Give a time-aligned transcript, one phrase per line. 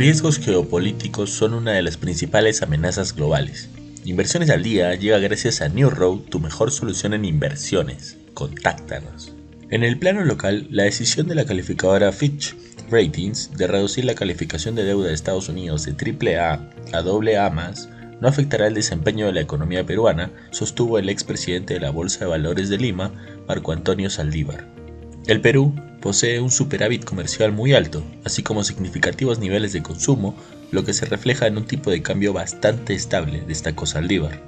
[0.00, 3.68] riesgos geopolíticos son una de las principales amenazas globales.
[4.06, 8.16] Inversiones al día llega gracias a New Road, tu mejor solución en inversiones.
[8.32, 9.34] Contáctanos.
[9.68, 12.56] En el plano local, la decisión de la calificadora Fitch
[12.90, 17.74] Ratings de reducir la calificación de deuda de Estados Unidos de AAA a AA
[18.22, 22.30] no afectará el desempeño de la economía peruana, sostuvo el expresidente de la Bolsa de
[22.30, 23.12] Valores de Lima,
[23.46, 24.66] Marco Antonio Saldívar.
[25.26, 30.34] El Perú posee un superávit comercial muy alto, así como significativos niveles de consumo,
[30.70, 34.40] lo que se refleja en un tipo de cambio bastante estable, destacó Saldívar.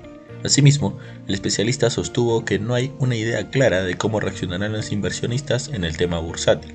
[0.44, 5.68] Asimismo, el especialista sostuvo que no hay una idea clara de cómo reaccionarán los inversionistas
[5.68, 6.74] en el tema bursátil.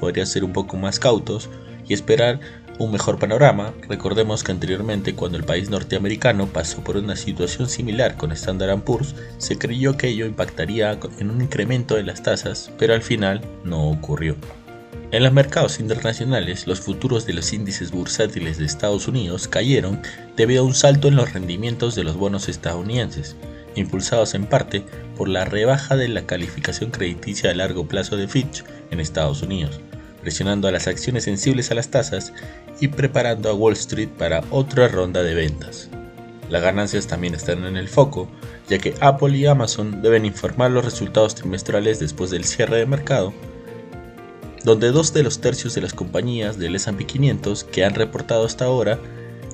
[0.00, 1.48] Podría ser un poco más cautos
[1.88, 2.40] y esperar
[2.78, 3.72] un mejor panorama.
[3.88, 9.14] Recordemos que anteriormente cuando el país norteamericano pasó por una situación similar con Standard Poor's,
[9.38, 13.88] se creyó que ello impactaría en un incremento de las tasas, pero al final no
[13.88, 14.36] ocurrió.
[15.12, 20.02] En los mercados internacionales, los futuros de los índices bursátiles de Estados Unidos cayeron
[20.36, 23.36] debido a un salto en los rendimientos de los bonos estadounidenses,
[23.76, 24.82] impulsados en parte
[25.16, 29.80] por la rebaja de la calificación crediticia a largo plazo de Fitch en Estados Unidos,
[30.26, 32.32] presionando a las acciones sensibles a las tasas
[32.80, 35.88] y preparando a Wall Street para otra ronda de ventas.
[36.50, 38.26] Las ganancias también están en el foco,
[38.68, 43.32] ya que Apple y Amazon deben informar los resultados trimestrales después del cierre de mercado,
[44.64, 48.64] donde dos de los tercios de las compañías del S&P 500 que han reportado hasta
[48.64, 48.98] ahora,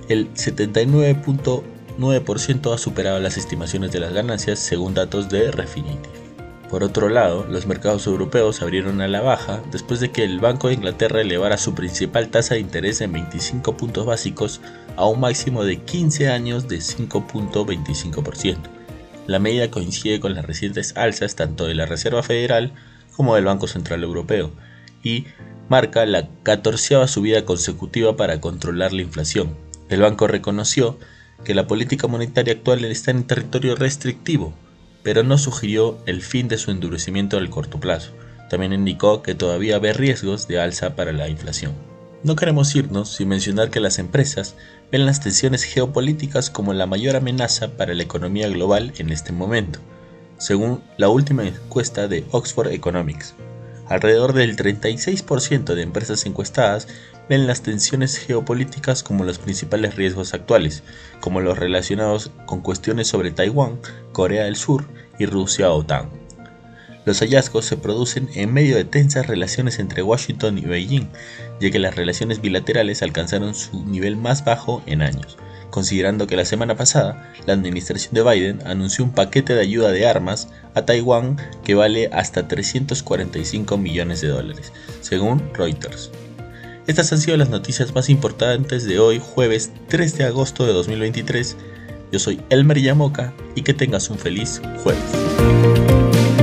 [0.09, 6.31] el 79.9% ha superado las estimaciones de las ganancias según datos de Refinitiv.
[6.73, 10.69] Por otro lado, los mercados europeos abrieron a la baja después de que el Banco
[10.69, 14.62] de Inglaterra elevara su principal tasa de interés en 25 puntos básicos
[14.97, 18.56] a un máximo de 15 años de 5.25%.
[19.27, 22.73] La medida coincide con las recientes alzas tanto de la Reserva Federal
[23.15, 24.50] como del Banco Central Europeo
[25.03, 25.27] y
[25.69, 29.59] marca la catorceava subida consecutiva para controlar la inflación.
[29.91, 30.98] El banco reconoció
[31.45, 34.55] que la política monetaria actual está en territorio restrictivo,
[35.02, 38.12] pero no sugirió el fin de su endurecimiento al corto plazo.
[38.48, 41.72] También indicó que todavía ve riesgos de alza para la inflación.
[42.22, 44.54] No queremos irnos sin mencionar que las empresas
[44.92, 49.80] ven las tensiones geopolíticas como la mayor amenaza para la economía global en este momento,
[50.38, 53.34] según la última encuesta de Oxford Economics.
[53.88, 56.86] Alrededor del 36% de empresas encuestadas
[57.28, 60.83] ven las tensiones geopolíticas como los principales riesgos actuales,
[61.21, 63.78] como los relacionados con cuestiones sobre Taiwán,
[64.12, 64.84] Corea del Sur
[65.19, 66.22] y Rusia o OTAN.
[67.05, 71.09] Los hallazgos se producen en medio de tensas relaciones entre Washington y Beijing,
[71.61, 75.37] ya que las relaciones bilaterales alcanzaron su nivel más bajo en años,
[75.71, 80.06] considerando que la semana pasada la administración de Biden anunció un paquete de ayuda de
[80.06, 86.12] armas a Taiwán que vale hasta 345 millones de dólares, según Reuters.
[86.87, 91.56] Estas han sido las noticias más importantes de hoy, jueves 3 de agosto de 2023.
[92.10, 95.81] Yo soy Elmer Yamoca y que tengas un feliz jueves.